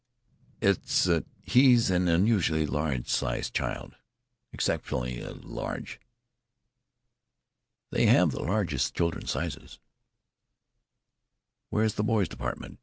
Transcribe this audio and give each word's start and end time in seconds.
It's 0.63 1.07
he's 1.43 1.91
an 1.91 2.07
unusually 2.07 2.65
large 2.65 3.07
size 3.07 3.51
child. 3.51 3.97
Exceptionally 4.51 5.23
ah 5.23 5.33
large." 5.43 5.99
"They 7.91 8.07
have 8.07 8.31
the 8.31 8.39
largest 8.41 8.95
child's 8.95 9.29
sizes." 9.29 9.77
"Where 11.69 11.83
is 11.83 11.93
the 11.93 12.03
boys' 12.03 12.27
department?" 12.29 12.79